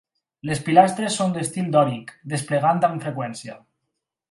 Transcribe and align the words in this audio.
Les 0.49 0.61
pilastres 0.69 1.17
són 1.21 1.35
d'estil 1.35 1.67
dòric, 1.77 2.15
desplegant 2.33 2.83
amb 2.91 3.07
freqüència. 3.07 3.63